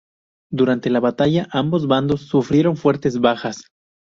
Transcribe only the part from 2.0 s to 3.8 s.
sufrieron fuertes bajas.